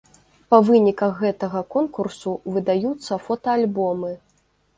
Па 0.51 0.59
выніках 0.69 1.13
гэтага 1.23 1.61
конкурсу 1.75 2.33
выдаюцца 2.57 3.19
фотаальбомы. 3.27 4.13